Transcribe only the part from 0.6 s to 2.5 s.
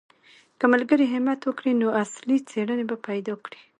ملګري همت وکړي نو اصلي